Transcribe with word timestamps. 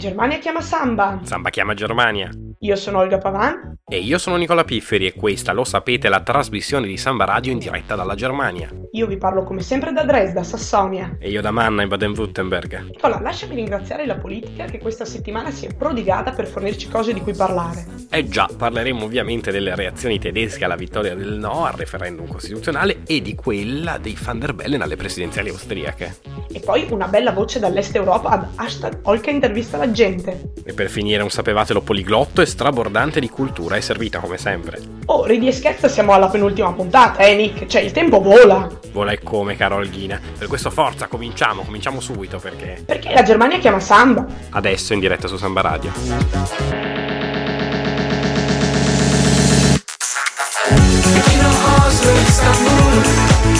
Germania 0.00 0.38
chiama 0.38 0.62
Samba. 0.62 1.20
Samba 1.24 1.50
chiama 1.50 1.74
Germania. 1.74 2.30
Io 2.60 2.74
sono 2.76 3.00
Olga 3.00 3.18
Pavan. 3.18 3.76
E 3.84 3.98
io 3.98 4.16
sono 4.16 4.36
Nicola 4.36 4.64
Pifferi 4.64 5.06
e 5.06 5.12
questa, 5.12 5.52
lo 5.52 5.62
sapete, 5.62 6.06
è 6.06 6.10
la 6.10 6.22
trasmissione 6.22 6.86
di 6.86 6.96
Samba 6.96 7.26
Radio 7.26 7.52
in 7.52 7.58
diretta 7.58 7.96
dalla 7.96 8.14
Germania. 8.14 8.70
Io 8.92 9.06
vi 9.06 9.18
parlo 9.18 9.44
come 9.44 9.60
sempre 9.60 9.92
da 9.92 10.02
Dresda, 10.04 10.42
Sassonia. 10.42 11.18
E 11.20 11.28
io 11.28 11.42
da 11.42 11.50
Manna 11.50 11.82
in 11.82 11.88
Baden-Württemberg. 11.88 12.92
Nicola, 12.92 13.20
lasciami 13.20 13.56
ringraziare 13.56 14.06
la 14.06 14.16
politica 14.16 14.64
che 14.64 14.78
questa 14.78 15.04
settimana 15.04 15.50
si 15.50 15.66
è 15.66 15.74
prodigata 15.74 16.32
per 16.32 16.46
fornirci 16.46 16.88
cose 16.88 17.12
di 17.12 17.20
cui 17.20 17.34
parlare. 17.34 17.84
Eh 18.08 18.26
già, 18.26 18.48
parleremo 18.56 19.04
ovviamente 19.04 19.50
delle 19.50 19.74
reazioni 19.74 20.18
tedesche 20.18 20.64
alla 20.64 20.76
vittoria 20.76 21.14
del 21.14 21.34
no 21.34 21.66
al 21.66 21.74
referendum 21.74 22.26
costituzionale 22.26 23.02
e 23.06 23.20
di 23.20 23.34
quella 23.34 23.98
dei 23.98 24.16
Van 24.18 24.38
der 24.38 24.54
Bellen 24.54 24.80
alle 24.80 24.96
presidenziali 24.96 25.50
austriache. 25.50 26.39
E 26.52 26.58
poi 26.58 26.86
una 26.90 27.06
bella 27.06 27.30
voce 27.30 27.60
dall'est 27.60 27.94
Europa 27.94 28.30
ad 28.30 28.46
hashtag 28.56 28.98
Olga 29.02 29.30
intervista 29.30 29.76
la 29.76 29.90
gente. 29.92 30.52
E 30.64 30.72
per 30.72 30.88
finire 30.88 31.22
un 31.22 31.30
sapevatelo 31.30 31.80
poliglotto 31.80 32.40
e 32.40 32.46
strabordante 32.46 33.20
di 33.20 33.28
cultura 33.28 33.76
è 33.76 33.80
servita 33.80 34.18
come 34.18 34.36
sempre. 34.36 34.80
Oh, 35.06 35.24
ridi 35.26 35.46
e 35.46 35.52
scherza, 35.52 35.86
siamo 35.86 36.12
alla 36.12 36.28
penultima 36.28 36.72
puntata, 36.72 37.22
eh 37.22 37.36
Nick? 37.36 37.66
Cioè, 37.66 37.82
il 37.82 37.92
tempo 37.92 38.20
vola. 38.20 38.68
Vola 38.90 39.12
e 39.12 39.20
come, 39.20 39.56
caro 39.56 39.76
Olghina. 39.76 40.20
Per 40.38 40.48
questo 40.48 40.70
forza, 40.70 41.06
cominciamo, 41.06 41.62
cominciamo 41.62 42.00
subito 42.00 42.38
perché... 42.38 42.82
Perché 42.84 43.12
la 43.12 43.22
Germania 43.22 43.58
chiama 43.58 43.78
Samba. 43.78 44.26
Adesso 44.50 44.92
in 44.92 44.98
diretta 44.98 45.28
su 45.28 45.36
Samba 45.36 45.60
Radio. 45.60 45.92
Istanbul, 52.26 53.02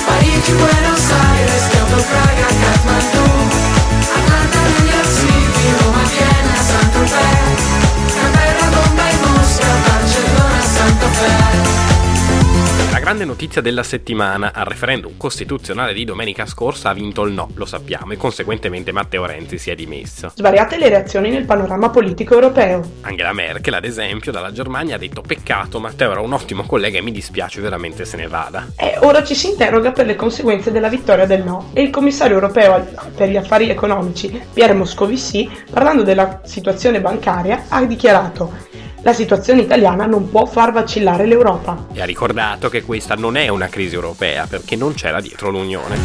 Parigi, 0.07 0.80
grande 13.11 13.25
notizia 13.25 13.61
della 13.61 13.83
settimana, 13.83 14.53
al 14.55 14.67
referendum 14.67 15.17
costituzionale 15.17 15.93
di 15.93 16.05
domenica 16.05 16.47
scorsa 16.47 16.91
ha 16.91 16.93
vinto 16.93 17.25
il 17.25 17.33
no, 17.33 17.49
lo 17.55 17.67
sappiamo, 17.67 18.13
e 18.13 18.17
conseguentemente 18.17 18.93
Matteo 18.93 19.27
Renzi 19.27 19.59
si 19.59 19.69
è 19.69 19.75
dimesso. 19.75 20.31
Svariate 20.33 20.79
le 20.79 20.89
reazioni 20.91 21.29
nel 21.29 21.45
panorama 21.45 21.91
politico 21.91 22.35
europeo. 22.35 22.89
Angela 23.01 23.33
Merkel, 23.33 23.75
ad 23.75 23.85
esempio, 23.85 24.31
dalla 24.31 24.53
Germania 24.53 24.95
ha 24.95 24.99
detto 24.99 25.23
peccato, 25.23 25.81
Matteo 25.81 26.13
era 26.13 26.21
un 26.21 26.33
ottimo 26.33 26.63
collega 26.63 26.99
e 26.99 27.03
mi 27.03 27.11
dispiace 27.11 27.61
veramente 27.61 28.05
se 28.05 28.17
ne 28.17 28.29
vada. 28.29 28.69
E 28.77 28.97
ora 29.01 29.25
ci 29.25 29.35
si 29.35 29.49
interroga 29.49 29.91
per 29.91 30.07
le 30.07 30.15
conseguenze 30.15 30.71
della 30.71 30.89
vittoria 30.89 31.27
del 31.27 31.43
no 31.43 31.71
e 31.73 31.83
il 31.83 31.91
commissario 31.91 32.37
europeo 32.37 32.87
per 33.17 33.29
gli 33.29 33.37
affari 33.37 33.69
economici, 33.71 34.41
Pierre 34.53 34.75
Moscovici, 34.75 35.51
parlando 35.69 36.05
della 36.05 36.43
situazione 36.45 37.01
bancaria, 37.01 37.65
ha 37.71 37.85
dichiarato 37.85 38.69
la 39.03 39.13
situazione 39.13 39.63
italiana 39.63 40.07
non 40.07 40.31
può 40.31 40.47
far 40.47 40.73
vacillare 40.73 41.27
l'Europa. 41.27 41.87
E 41.93 42.01
ha 42.01 42.05
ricordato 42.05 42.69
che 42.69 42.83
questa 42.83 43.15
non 43.15 43.37
è 43.37 43.49
una 43.49 43.69
crisi 43.69 43.95
europea 43.95 44.47
perché 44.47 44.77
non 44.77 44.95
c'era 44.95 45.21
dietro 45.21 45.51
l'Unione. 45.51 45.97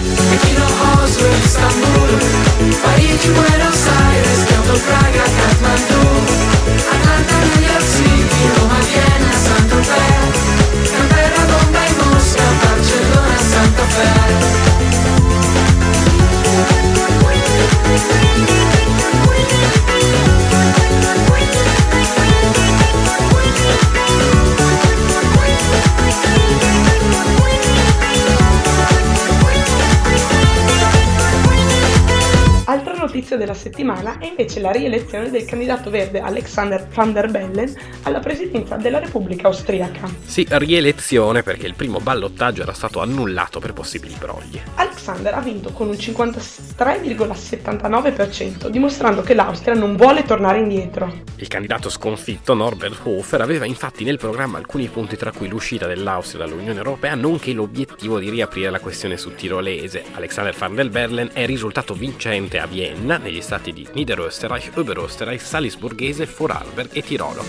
Notizia 33.35 33.37
della 33.37 33.53
settimana 33.53 34.17
è 34.17 34.25
invece 34.25 34.59
la 34.59 34.71
rielezione 34.71 35.29
del 35.29 35.45
candidato 35.45 35.89
verde 35.89 36.19
Alexander 36.19 36.85
van 36.93 37.13
der 37.13 37.29
Bellen 37.29 37.73
alla 38.03 38.19
presidenza 38.19 38.75
della 38.75 38.99
Repubblica 38.99 39.47
Austriaca. 39.47 40.09
Sì, 40.23 40.45
rielezione 40.49 41.41
perché 41.43 41.67
il 41.67 41.75
primo 41.75 41.99
ballottaggio 41.99 42.63
era 42.63 42.73
stato 42.73 42.99
annullato 43.01 43.59
per 43.59 43.73
possibili 43.73 44.15
brogli. 44.17 44.59
Alexander 44.75 45.33
ha 45.33 45.41
vinto 45.41 45.71
con 45.71 45.89
un 45.89 45.95
53,79%, 45.95 48.67
dimostrando 48.67 49.21
che 49.21 49.33
l'Austria 49.33 49.73
non 49.73 49.97
vuole 49.97 50.23
tornare 50.23 50.59
indietro. 50.59 51.23
Il 51.37 51.47
candidato 51.47 51.89
sconfitto, 51.89 52.53
Norbert 52.53 52.99
Hofer, 53.03 53.41
aveva 53.41 53.65
infatti 53.65 54.03
nel 54.03 54.17
programma 54.17 54.57
alcuni 54.57 54.87
punti 54.87 55.17
tra 55.17 55.31
cui 55.31 55.47
l'uscita 55.47 55.87
dell'Austria 55.87 56.45
dall'Unione 56.45 56.77
Europea, 56.77 57.15
nonché 57.15 57.53
l'obiettivo 57.53 58.19
di 58.19 58.29
riaprire 58.29 58.69
la 58.69 58.79
questione 58.79 59.17
su 59.17 59.33
tirolese. 59.35 60.03
Alexander 60.13 60.55
van 60.57 60.75
der 60.75 60.89
Bellen 60.89 61.31
è 61.33 61.45
risultato 61.45 61.93
vincente 61.93 62.59
a 62.59 62.65
Vienna, 62.65 63.17
negli 63.25 63.41
stati 63.41 63.73
di 63.73 63.87
Niederösterreich, 63.91 64.71
Oberösterreich, 64.75 65.43
Salisburghese, 65.43 66.25
Vorarlberg 66.25 66.89
e 66.93 67.01
Tirolo. 67.01 67.43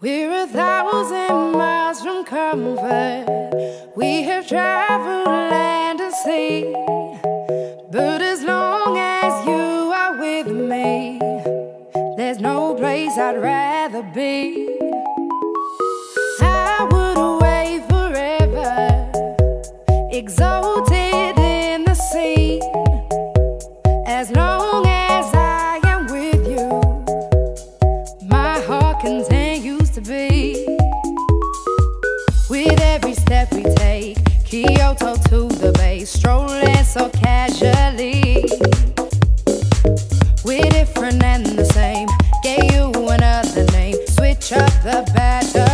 We're 0.00 0.42
a 0.42 0.46
thousand 0.46 1.56
miles 1.56 2.02
from 2.02 2.24
comfort. 2.24 3.33
Be. 14.14 14.68
I 16.40 16.86
would 16.90 17.18
away 17.18 17.82
forever, 17.88 19.10
exalted 20.12 21.23
better. 45.12 45.73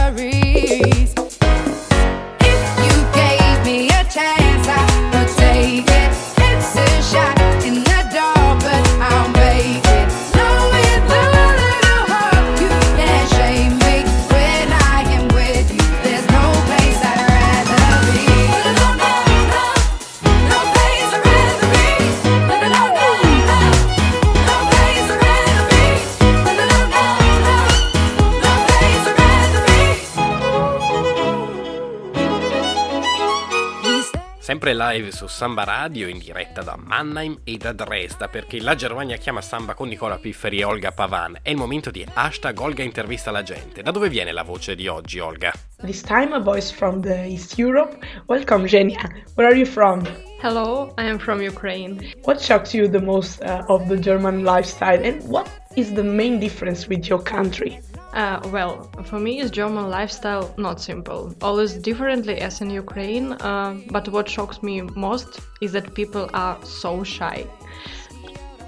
Sempre 34.63 34.77
live 34.93 35.11
su 35.11 35.27
Samba 35.27 35.65
Radio 35.65 36.07
in 36.07 36.19
diretta 36.19 36.61
da 36.61 36.77
Mannheim 36.77 37.41
e 37.45 37.57
da 37.57 37.73
Dresda 37.73 38.29
perché 38.29 38.61
la 38.61 38.75
Germania 38.75 39.17
chiama 39.17 39.41
Samba 39.41 39.73
con 39.73 39.89
Nicola 39.89 40.19
Pifferi 40.19 40.59
e 40.59 40.65
Olga 40.65 40.93
Pavan. 40.93 41.39
È 41.41 41.49
il 41.49 41.57
momento 41.57 41.91
di 41.91 42.07
hashtag 42.13 42.61
Olga 42.61 42.83
intervista 42.83 43.31
la 43.31 43.43
gente. 43.43 43.81
Da 43.81 43.91
dove 43.91 44.11
viene 44.11 44.33
la 44.33 44.43
voce 44.43 44.75
di 44.75 44.87
oggi, 44.87 45.19
Olga? 45.19 45.51
This 45.83 46.03
time 46.03 46.35
a 46.35 46.41
voice 46.41 46.71
from 46.71 47.01
the 47.01 47.25
East 47.25 47.59
Europe. 47.59 47.97
Welcome, 48.27 48.67
Genia. 48.67 49.01
Where 49.35 49.49
are 49.49 49.57
you 49.57 49.65
from? 49.65 50.03
Hello, 50.43 50.93
I 50.99 51.09
am 51.09 51.19
from 51.19 51.41
Ukraine. 51.41 52.13
What 52.25 52.39
shocks 52.39 52.75
you 52.75 52.87
the 52.87 53.01
most 53.01 53.41
uh, 53.41 53.65
of 53.69 53.89
the 53.89 53.97
German 53.97 54.45
lifestyle 54.45 55.03
and 55.03 55.27
what 55.27 55.49
is 55.75 55.95
the 55.95 56.05
main 56.05 56.39
difference 56.39 56.87
with 56.87 57.09
your 57.09 57.23
country? 57.23 57.81
Uh, 58.13 58.41
well, 58.53 58.91
for 59.05 59.21
me, 59.21 59.39
is 59.39 59.51
German 59.51 59.89
lifestyle 59.89 60.53
not 60.59 60.81
simple. 60.81 61.33
Always 61.43 61.75
differently 61.75 62.39
as 62.41 62.61
in 62.61 62.69
Ukraine, 62.71 63.33
uh, 63.35 63.77
but 63.91 64.09
what 64.09 64.29
shocks 64.29 64.63
me 64.63 64.81
most 64.81 65.41
is 65.61 65.73
that 65.73 65.95
people 65.95 66.29
are 66.35 66.59
so 66.65 67.05
shy. 67.05 67.47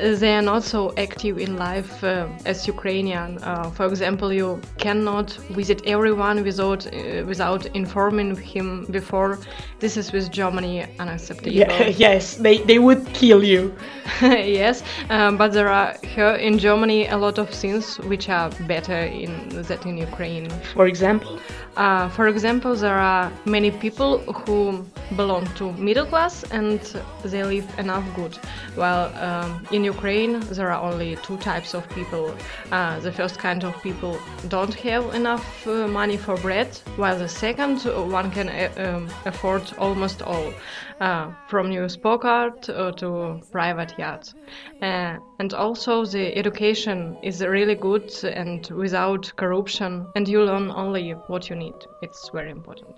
They 0.03 0.35
are 0.35 0.43
not 0.43 0.65
so 0.65 0.93
active 0.97 1.39
in 1.39 1.57
life 1.57 2.03
uh, 2.03 2.27
as 2.45 2.67
Ukrainian. 2.67 3.39
Uh, 3.43 3.71
for 3.71 3.87
example, 3.87 4.33
you 4.33 4.61
cannot 4.79 5.31
visit 5.51 5.83
everyone 5.87 6.43
without 6.43 6.87
uh, 6.87 7.25
without 7.27 7.67
informing 7.75 8.37
him 8.37 8.87
before. 8.91 9.39
This 9.79 9.97
is 9.97 10.13
with 10.13 10.31
Germany 10.31 10.87
unacceptable. 10.99 11.57
Yeah, 11.57 11.87
yes, 12.07 12.37
they, 12.37 12.59
they 12.59 12.79
would 12.79 13.03
kill 13.13 13.45
you. 13.45 13.75
yes, 14.23 14.83
um, 15.11 15.37
but 15.37 15.53
there 15.53 15.69
are 15.69 15.95
here 16.03 16.35
in 16.49 16.59
Germany 16.59 17.07
a 17.07 17.17
lot 17.17 17.39
of 17.39 17.49
things 17.51 17.97
which 18.11 18.29
are 18.29 18.51
better 18.67 19.01
in 19.23 19.33
that 19.69 19.87
in 19.87 19.97
Ukraine. 19.99 20.49
For 20.75 20.87
example, 20.87 21.39
Uh, 21.77 22.07
for 22.11 22.29
example, 22.29 22.75
there 22.75 22.99
are 22.99 23.33
many 23.47 23.71
people 23.71 24.19
who 24.19 24.85
belong 25.17 25.47
to 25.55 25.73
middle 25.73 26.05
class 26.05 26.45
and 26.51 26.81
they 27.25 27.43
live 27.45 27.67
enough 27.79 28.05
good. 28.15 28.37
While 28.75 29.11
um, 29.17 29.67
in 29.73 29.85
Ukraine, 29.95 30.41
there 30.57 30.71
are 30.71 30.83
only 30.91 31.17
two 31.17 31.37
types 31.39 31.75
of 31.75 31.89
people. 31.91 32.35
Uh, 32.71 32.99
the 33.01 33.13
first 33.13 33.39
kind 33.39 33.63
of 33.65 33.73
people 33.83 34.19
don't 34.49 34.75
have 34.75 35.15
enough 35.15 35.67
uh, 35.67 35.87
money 35.87 36.17
for 36.17 36.37
bread, 36.37 36.71
while 36.97 37.19
the 37.19 37.29
second 37.29 37.87
uh, 37.87 38.03
one 38.19 38.31
can 38.31 38.49
uh, 38.49 38.71
um, 38.85 39.09
afford 39.27 39.63
almost 39.79 40.23
all, 40.23 40.53
uh, 41.01 41.31
from 41.49 41.69
new 41.69 41.85
uh, 41.85 42.93
to 42.93 43.41
private 43.51 43.93
yachts. 43.99 44.35
Uh, 44.81 45.17
and 45.39 45.55
also 45.55 46.05
the 46.05 46.37
education 46.37 47.17
is 47.23 47.43
really 47.43 47.75
good 47.75 48.11
and 48.25 48.71
without 48.71 49.33
corruption, 49.37 50.07
and 50.17 50.29
you 50.29 50.43
learn 50.43 50.71
only 50.71 51.13
what 51.29 51.51
you 51.51 51.57
need. 51.57 51.79
It's 52.03 52.31
very 52.33 52.51
important. 52.51 52.97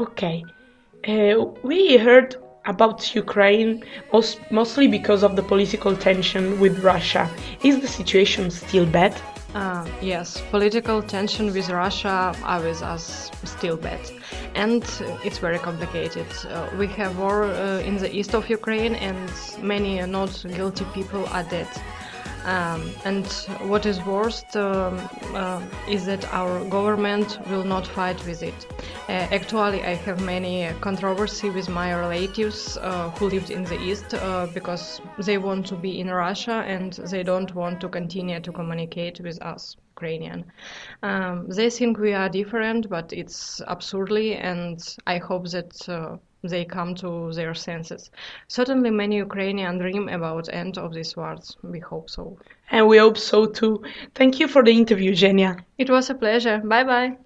okay. 0.00 0.44
Uh, 1.06 1.44
we 1.62 1.98
heard 1.98 2.36
about 2.66 3.14
Ukraine 3.14 3.84
most, 4.12 4.38
mostly 4.50 4.88
because 4.88 5.22
of 5.22 5.36
the 5.36 5.42
political 5.42 5.96
tension 5.96 6.58
with 6.60 6.78
Russia. 6.80 7.28
Is 7.62 7.80
the 7.80 7.88
situation 7.88 8.50
still 8.50 8.86
bad? 8.86 9.14
Uh, 9.54 9.86
yes, 10.02 10.42
political 10.50 11.00
tension 11.00 11.52
with 11.52 11.70
Russia 11.70 12.34
are 12.42 12.60
with 12.60 12.82
us 12.82 13.30
still 13.44 13.76
bad, 13.76 14.00
and 14.56 14.82
uh, 14.82 15.16
it's 15.24 15.38
very 15.38 15.60
complicated. 15.60 16.26
Uh, 16.50 16.68
we 16.76 16.88
have 16.88 17.16
war 17.16 17.44
uh, 17.44 17.78
in 17.78 17.96
the 17.96 18.12
east 18.12 18.34
of 18.34 18.50
Ukraine, 18.50 18.96
and 18.96 19.30
many 19.62 20.04
not 20.06 20.44
guilty 20.56 20.84
people 20.92 21.24
are 21.26 21.44
dead. 21.44 21.68
Um, 22.44 22.90
and 23.04 23.26
what 23.70 23.86
is 23.86 24.04
worst 24.04 24.56
um, 24.56 25.00
uh, 25.34 25.62
is 25.88 26.04
that 26.06 26.24
our 26.32 26.64
government 26.66 27.38
will 27.50 27.64
not 27.64 27.86
fight 27.86 28.24
with 28.26 28.42
it. 28.42 28.66
Uh, 29.08 29.12
actually, 29.32 29.82
I 29.82 29.94
have 29.94 30.20
many 30.20 30.70
controversy 30.80 31.50
with 31.50 31.68
my 31.68 31.94
relatives 31.94 32.76
uh, 32.76 33.10
who 33.10 33.28
lived 33.28 33.50
in 33.50 33.64
the 33.64 33.80
east 33.80 34.14
uh, 34.14 34.46
because 34.52 35.00
they 35.18 35.38
want 35.38 35.66
to 35.66 35.74
be 35.74 36.00
in 36.00 36.08
Russia 36.10 36.64
and 36.66 36.92
they 36.92 37.22
don't 37.22 37.54
want 37.54 37.80
to 37.80 37.88
continue 37.88 38.40
to 38.40 38.52
communicate 38.52 39.20
with 39.20 39.40
us. 39.42 39.76
Ukrainian. 39.96 40.44
Um, 41.02 41.46
they 41.48 41.70
think 41.70 41.98
we 41.98 42.12
are 42.14 42.28
different, 42.28 42.88
but 42.88 43.12
it's 43.12 43.62
absurdly, 43.66 44.34
and 44.34 44.78
I 45.06 45.18
hope 45.18 45.48
that 45.50 45.88
uh, 45.88 46.16
they 46.44 46.64
come 46.64 46.94
to 46.96 47.32
their 47.32 47.54
senses. 47.54 48.10
Certainly, 48.48 48.90
many 48.90 49.16
Ukrainians 49.16 49.80
dream 49.80 50.08
about 50.08 50.48
end 50.52 50.78
of 50.78 50.92
these 50.94 51.16
wars. 51.16 51.56
We 51.62 51.80
hope 51.80 52.08
so. 52.10 52.38
And 52.70 52.88
we 52.88 52.98
hope 52.98 53.18
so 53.18 53.46
too. 53.46 53.82
Thank 54.14 54.40
you 54.40 54.48
for 54.48 54.62
the 54.62 54.72
interview, 54.72 55.14
Genia. 55.14 55.56
It 55.78 55.90
was 55.90 56.10
a 56.10 56.14
pleasure. 56.14 56.58
Bye 56.58 56.84
bye. 56.84 57.16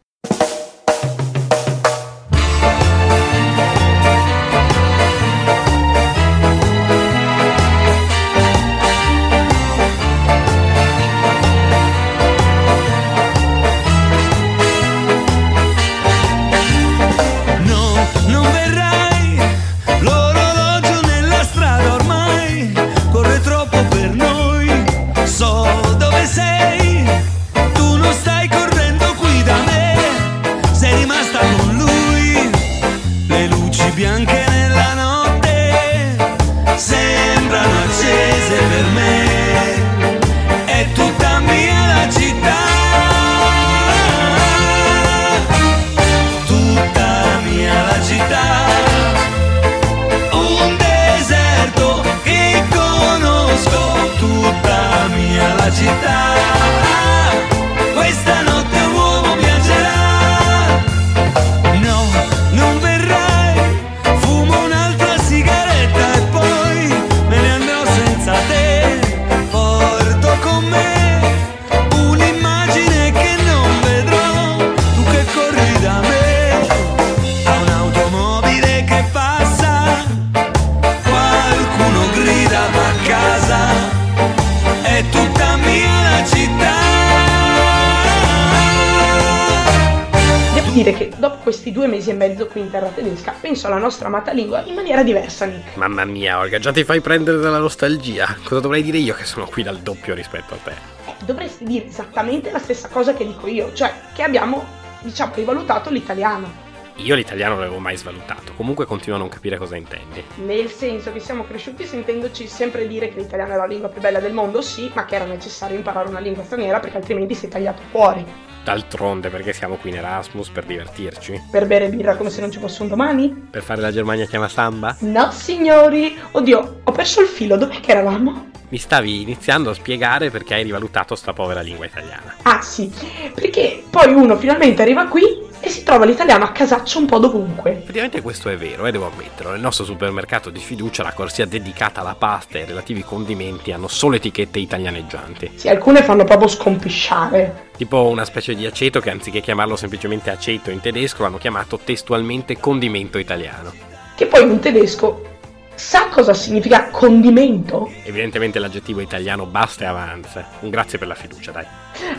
Dopo 91.29 91.43
questi 91.43 91.73
due 91.73 91.87
mesi 91.87 92.11
e 92.11 92.15
mezzo 92.15 92.47
qui 92.47 92.63
in 92.63 92.71
terra 92.71 92.89
tedesca 92.89 93.35
penso 93.39 93.67
alla 93.67 93.77
nostra 93.77 94.09
amata 94.09 94.33
lingua 94.33 94.63
in 94.65 94.75
maniera 94.75 95.03
diversa, 95.03 95.45
Nick. 95.45 95.77
Mamma 95.77 96.05
mia, 96.05 96.39
Olga, 96.39 96.59
già 96.59 96.73
ti 96.73 96.85
fai 96.85 97.01
prendere 97.01 97.39
dalla 97.39 97.59
nostalgia. 97.59 98.35
Cosa 98.43 98.61
dovrei 98.61 98.83
dire 98.83 98.97
io 98.97 99.15
che 99.15 99.25
sono 99.25 99.47
qui 99.47 99.63
dal 99.63 99.79
doppio 99.79 100.15
rispetto 100.15 100.55
a 100.55 100.57
te? 100.57 100.73
Eh, 101.07 101.15
dovresti 101.25 101.65
dire 101.65 101.87
esattamente 101.87 102.51
la 102.51 102.59
stessa 102.59 102.89
cosa 102.89 103.13
che 103.13 103.27
dico 103.27 103.47
io, 103.47 103.73
cioè 103.75 103.93
che 104.15 104.23
abbiamo, 104.23 104.65
diciamo, 105.03 105.35
rivalutato 105.35 105.91
l'italiano. 105.91 106.67
Io 106.97 107.15
l'italiano 107.15 107.55
non 107.55 107.63
l'avevo 107.63 107.79
mai 107.79 107.97
svalutato, 107.97 108.55
comunque 108.57 108.85
continuo 108.85 109.19
a 109.19 109.21
non 109.21 109.29
capire 109.29 109.57
cosa 109.57 109.77
intendi. 109.77 110.25
Nel 110.37 110.69
senso 110.69 111.13
che 111.13 111.21
siamo 111.21 111.45
cresciuti 111.45 111.85
sentendoci 111.85 112.49
sempre 112.49 112.89
dire 112.89 113.09
che 113.09 113.21
l'italiano 113.21 113.53
è 113.53 113.57
la 113.57 113.67
lingua 113.67 113.89
più 113.89 114.01
bella 114.01 114.19
del 114.19 114.33
mondo, 114.33 114.63
sì, 114.63 114.91
ma 114.95 115.05
che 115.05 115.15
era 115.15 115.25
necessario 115.25 115.77
imparare 115.77 116.09
una 116.09 116.19
lingua 116.19 116.43
straniera 116.43 116.81
perché 116.81 116.97
altrimenti 116.97 117.35
sei 117.35 117.51
tagliato 117.51 117.83
fuori. 117.91 118.25
D'altronde, 118.69 119.31
perché 119.31 119.55
siamo 119.55 119.77
qui 119.77 119.89
in 119.89 119.97
Erasmus 119.97 120.51
per 120.51 120.65
divertirci? 120.65 121.41
Per 121.51 121.67
bere 121.67 121.89
birra 121.89 122.17
come 122.17 122.29
se 122.29 122.43
non 122.43 122.51
ci 122.51 122.59
fosse 122.59 122.83
un 122.83 122.89
domani? 122.89 123.31
Per 123.51 123.63
fare 123.63 123.81
la 123.81 123.91
Germania 123.91 124.27
chiama 124.27 124.47
samba? 124.47 124.95
No, 125.01 125.31
signori! 125.31 126.15
Oddio, 126.33 126.81
ho 126.85 126.93
perso 126.93 127.23
il 127.23 127.29
filo, 127.29 127.57
dov'è 127.57 127.81
che 127.81 127.93
eravamo? 127.93 128.51
Mi 128.71 128.79
stavi 128.79 129.23
iniziando 129.23 129.71
a 129.71 129.75
spiegare 129.75 130.31
perché 130.31 130.55
hai 130.55 130.63
rivalutato 130.63 131.15
sta 131.15 131.33
povera 131.33 131.61
lingua 131.61 131.87
italiana. 131.87 132.37
Ah 132.43 132.61
sì, 132.61 132.93
perché 133.35 133.83
poi 133.89 134.13
uno 134.13 134.37
finalmente 134.37 134.83
arriva 134.83 135.07
qui 135.07 135.47
e 135.61 135.71
si 135.71 135.83
trova 135.83 136.05
l'italiano 136.05 136.45
a 136.45 136.53
casaccio 136.53 136.99
un 136.99 137.07
po' 137.07 137.19
dovunque. 137.19 137.79
Effettivamente 137.79 138.21
questo 138.21 138.49
è 138.51 138.57
vero, 138.57 138.87
e 138.87 138.93
devo 138.93 139.11
ammetterlo. 139.11 139.53
Nel 139.53 139.61
nostro 139.61 139.85
supermercato 139.85 140.51
di 140.51 140.61
fiducia 140.61 141.03
la 141.03 141.13
corsia 141.13 141.47
dedicata 141.47 142.01
alla 142.01 142.15
pasta 142.15 142.59
e 142.59 142.61
ai 142.61 142.67
relativi 142.67 143.03
condimenti 143.03 143.73
hanno 143.73 143.89
solo 143.89 144.17
etichette 144.17 144.59
italianeggianti. 144.59 145.53
Sì, 145.55 145.69
alcune 145.69 146.03
fanno 146.03 146.25
proprio 146.25 146.49
scompisciare. 146.49 147.71
Tipo 147.77 148.09
una 148.09 148.25
specie 148.25 148.55
di 148.55 148.67
aceto 148.67 149.01
che 149.01 149.11
anziché 149.11 149.41
chiamarlo 149.41 149.77
semplicemente 149.77 150.31
aceto 150.31 150.71
in 150.71 150.81
tedesco 150.81 151.23
l'hanno 151.23 151.39
chiamato 151.39 151.81
testualmente 151.83 152.59
condimento 152.59 153.19
italiano. 153.19 153.73
Che 154.15 154.27
poi 154.27 154.43
un 154.43 154.59
tedesco 154.59 155.38
sa 155.79 156.09
cosa 156.09 156.35
significa 156.35 156.89
condimento? 156.91 157.91
Evidentemente 158.03 158.59
l'aggettivo 158.59 159.01
italiano 159.01 159.47
basta 159.47 159.85
e 159.85 159.87
avanza. 159.87 160.49
Un 160.61 160.71
grazie 160.71 160.99
per 160.99 161.07
la 161.07 161.15
fiducia, 161.15 161.53
dai. 161.53 161.65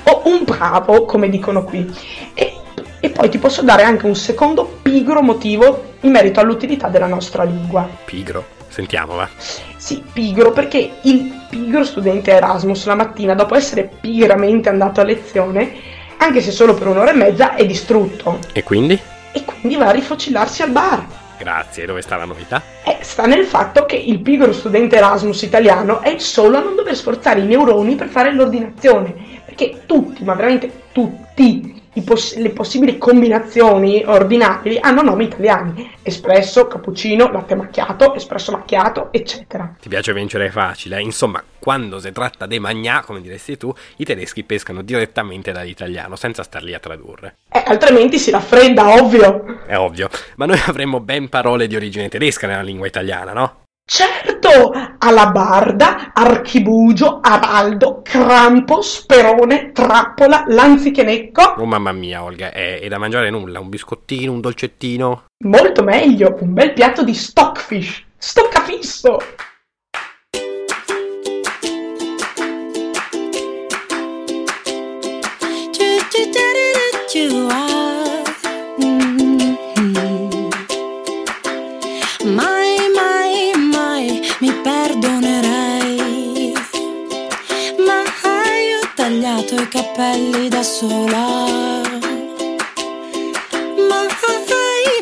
O 0.04 0.22
un 0.26 0.44
bravo, 0.46 1.04
come 1.04 1.30
dicono 1.30 1.64
qui. 1.66 1.86
E, 2.34 2.54
e 3.02 3.10
poi 3.10 3.30
ti 3.30 3.38
posso 3.38 3.62
dare 3.62 3.84
anche 3.84 4.06
un 4.06 4.16
secondo 4.16 4.80
pigro 4.82 5.22
motivo 5.22 5.96
in 6.02 6.12
merito 6.12 6.40
all'utilità 6.40 6.88
della 6.88 7.08
nostra 7.08 7.44
lingua. 7.44 7.88
Pigro. 8.06 8.58
Sentiamo, 8.70 9.16
va. 9.16 9.28
Sì, 9.76 10.02
pigro, 10.14 10.52
perché 10.52 10.92
il 11.02 11.46
pigro 11.50 11.84
studente 11.84 12.32
Erasmus 12.32 12.86
la 12.86 12.96
mattina, 12.96 13.34
dopo 13.34 13.56
essere 13.56 13.92
pigramente 14.00 14.70
andato 14.70 15.02
a 15.02 15.04
lezione, 15.04 15.74
anche 16.18 16.40
se 16.42 16.52
solo 16.52 16.76
per 16.76 16.88
un'ora 16.88 17.12
e 17.12 17.16
mezza, 17.16 17.56
è 17.56 17.66
distrutto. 17.66 18.40
E 18.54 18.64
quindi? 18.64 18.98
E 19.32 19.44
quindi 19.44 19.76
va 19.76 19.88
a 19.88 19.92
rifocillarsi 19.92 20.62
al 20.62 20.72
bar. 20.72 21.28
Grazie, 21.40 21.86
dove 21.86 22.02
sta 22.02 22.18
la 22.18 22.26
novità? 22.26 22.62
Eh, 22.84 22.98
sta 23.00 23.26
nel 23.26 23.46
fatto 23.46 23.86
che 23.86 23.96
il 23.96 24.20
pigro 24.20 24.52
studente 24.52 24.98
Erasmus 24.98 25.42
italiano 25.44 26.02
è 26.02 26.10
il 26.10 26.20
solo 26.20 26.58
a 26.58 26.62
non 26.62 26.76
dover 26.76 26.94
sforzare 26.98 27.40
i 27.40 27.46
neuroni 27.46 27.96
per 27.96 28.10
fare 28.10 28.34
l'ordinazione, 28.34 29.16
perché 29.46 29.84
tutti, 29.86 30.26
ma 30.26 30.34
veramente 30.34 30.70
tutti, 30.92 31.79
poss- 32.04 32.36
le 32.36 32.50
possibili 32.50 32.98
combinazioni 32.98 34.04
ordinabili 34.06 34.78
hanno 34.80 35.02
nomi 35.02 35.26
italiani: 35.26 35.90
espresso, 36.02 36.68
cappuccino, 36.68 37.32
latte 37.32 37.56
macchiato, 37.56 38.16
espresso 38.16 38.52
macchiato, 38.52 39.10
eccetera. 39.12 39.76
Ti 39.80 39.90
piace 39.90 40.14
vincere 40.14 40.50
facile, 40.50 41.02
insomma, 41.02 41.44
quando 41.60 42.00
si 42.00 42.12
tratta 42.12 42.46
di 42.46 42.60
magnà, 42.60 43.04
come 43.04 43.22
diresti 43.22 43.58
tu, 43.58 43.74
i 43.98 44.06
tedeschi 44.06 44.44
pescano 44.44 44.82
direttamente 44.82 45.52
dall'italiano, 45.52 46.16
senza 46.16 46.44
star 46.44 46.64
lì 46.64 46.74
a 46.74 46.80
tradurre. 46.80 47.38
Eh, 47.52 47.64
altrimenti 47.66 48.18
si 48.18 48.32
raffredda, 48.32 49.02
ovvio. 49.02 49.66
È 49.66 49.78
ovvio, 49.78 50.10
ma 50.36 50.46
noi 50.46 50.60
avremmo 50.66 51.00
ben 51.00 51.30
parole 51.30 51.68
di 51.68 51.76
origine 51.76 52.10
tedesca 52.10 52.48
nella 52.48 52.62
lingua 52.62 52.88
italiana, 52.88 53.34
no? 53.34 53.68
Certo, 53.92 54.72
alabarda, 55.00 56.12
archibugio, 56.14 57.22
araldo, 57.24 58.04
crampo, 58.04 58.82
sperone, 58.82 59.72
trappola, 59.72 60.44
lanzichenecco. 60.48 61.56
Oh 61.58 61.66
mamma 61.66 61.92
mia, 61.92 62.24
Olga, 62.24 62.52
è, 62.52 62.82
è 62.82 62.88
da 62.88 63.00
mangiare 63.00 63.32
nulla, 63.32 63.60
un 63.60 63.68
biscottino, 63.68 64.32
un 64.32 64.42
dolcettino. 64.42 65.24
Molto 65.44 65.82
meglio, 65.82 66.38
un 66.40 66.54
bel 66.54 66.74
piatto 66.74 67.04
di 67.04 67.16
stockfish. 67.16 68.04
Stoccafisso! 68.16 69.18
Mai, 77.48 77.79
capelli 89.70 90.50
da 90.50 90.64
sola. 90.64 91.82
Ma 93.88 94.08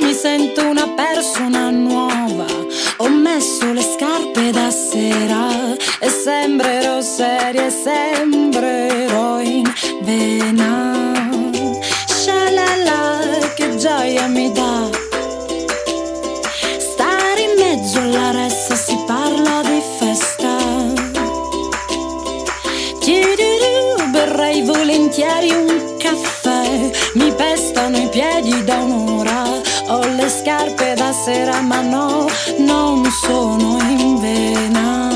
mi 0.02 0.14
sento 0.14 0.68
una 0.68 0.88
persona 0.90 1.70
nuova. 1.70 2.46
Ho 2.98 3.10
messo 3.10 3.72
le 3.72 3.82
scarpe 3.82 4.52
da 4.52 4.70
sera 4.70 5.76
e 6.00 6.10
sembrerò 6.10 7.02
seria 7.02 7.66
e 7.66 7.70
sembrerò 7.70 9.40
in 9.42 9.64
vena. 10.02 11.14
Shalala, 12.06 13.20
che 13.56 13.76
gioia 13.78 14.28
mi 14.28 14.52
dà. 14.52 14.90
Stare 16.78 17.42
in 17.42 17.54
mezzo 17.58 18.00
alla 18.00 18.32
ressa 18.32 18.76
si 18.76 18.98
parla 19.06 19.62
di 19.62 19.82
festa. 19.98 20.56
Tirirù, 23.00 23.47
berrei 24.58 24.64
volentieri 24.64 25.52
un 25.52 25.96
caffè. 25.98 26.90
Mi 27.16 27.32
pestano 27.34 27.98
i 27.98 28.10
piedi 28.10 28.64
da 28.64 28.78
un'ora. 28.78 29.62
Ho 29.88 30.00
le 30.00 30.30
scarpe 30.30 30.94
da 30.96 31.12
sera, 31.12 31.62
ma 31.62 31.82
no, 31.82 32.28
non 32.58 33.06
sono 33.24 33.78
in 33.90 34.20
vena. 34.20 35.07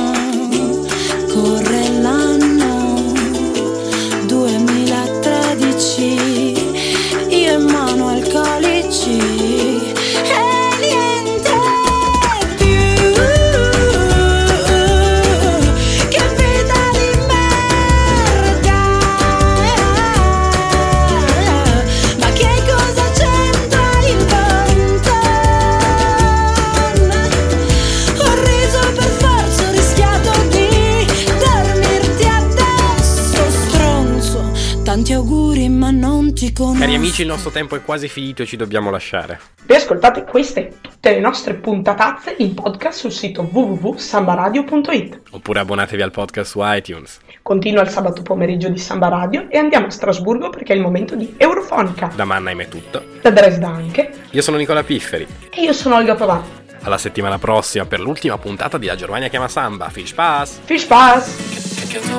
Amici, 37.11 37.21
il 37.23 37.27
nostro 37.27 37.51
tempo 37.51 37.75
è 37.75 37.81
quasi 37.81 38.07
finito 38.07 38.41
e 38.41 38.45
ci 38.45 38.55
dobbiamo 38.55 38.89
lasciare. 38.89 39.39
Riascoltate 39.65 40.23
queste 40.23 40.67
e 40.67 40.73
tutte 40.81 41.11
le 41.11 41.19
nostre 41.19 41.55
puntatazze 41.55 42.35
in 42.37 42.53
podcast 42.53 42.99
sul 42.99 43.11
sito 43.11 43.47
www.sambaradio.it. 43.51 45.21
Oppure 45.31 45.59
abbonatevi 45.59 46.01
al 46.01 46.11
podcast 46.11 46.51
su 46.51 46.59
iTunes. 46.63 47.19
Continua 47.41 47.81
il 47.81 47.89
sabato 47.89 48.21
pomeriggio 48.21 48.69
di 48.69 48.77
Samba 48.77 49.09
Radio 49.09 49.47
e 49.49 49.57
andiamo 49.57 49.87
a 49.87 49.89
Strasburgo 49.89 50.49
perché 50.49 50.71
è 50.73 50.75
il 50.75 50.81
momento 50.81 51.15
di 51.15 51.33
Eurofonica. 51.37 52.11
Da 52.15 52.23
Mannheim 52.23 52.61
è 52.61 52.67
tutto. 52.69 53.03
Da 53.21 53.29
Dresda 53.29 53.67
anche. 53.67 54.11
Io 54.31 54.41
sono 54.41 54.57
Nicola 54.57 54.83
Pifferi. 54.83 55.27
E 55.49 55.61
io 55.61 55.73
sono 55.73 55.95
Olga 55.95 56.15
Pavà. 56.15 56.59
Alla 56.83 56.97
settimana 56.97 57.37
prossima 57.37 57.85
per 57.85 57.99
l'ultima 57.99 58.37
puntata 58.37 58.77
di 58.77 58.85
La 58.85 58.95
Germania 58.95 59.27
chiama 59.27 59.49
Samba. 59.49 59.89
Fish 59.89 60.13
Pass! 60.13 60.59
Fish 60.63 60.85
Pass! 60.85 61.59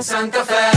Santa 0.00 0.44
Fe, 0.44 0.68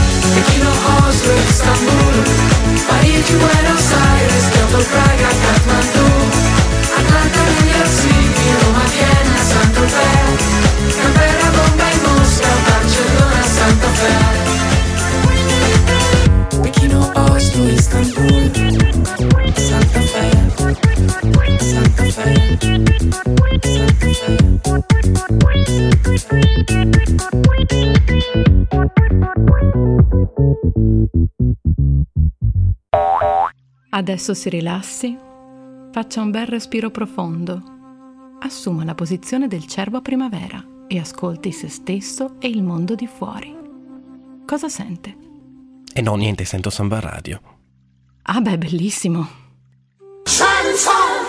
Adesso 33.96 34.34
si 34.34 34.50
rilassi, 34.50 35.16
faccia 35.90 36.20
un 36.20 36.30
bel 36.30 36.46
respiro 36.46 36.90
profondo, 36.90 37.62
assuma 38.40 38.84
la 38.84 38.94
posizione 38.94 39.48
del 39.48 39.66
cervo 39.66 39.96
a 39.96 40.02
primavera 40.02 40.62
e 40.86 40.98
ascolti 40.98 41.50
se 41.50 41.68
stesso 41.68 42.36
e 42.38 42.46
il 42.46 42.62
mondo 42.62 42.94
di 42.94 43.06
fuori. 43.06 43.56
Cosa 44.44 44.68
sente? 44.68 45.16
E 45.94 46.02
no, 46.02 46.14
niente, 46.14 46.44
sento 46.44 46.68
Samba 46.68 47.00
Radio. 47.00 47.40
Ah 48.24 48.42
beh, 48.42 48.58
bellissimo. 48.58 49.26
Transform! 50.24 51.25